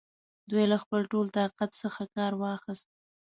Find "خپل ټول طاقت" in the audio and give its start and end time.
0.83-1.71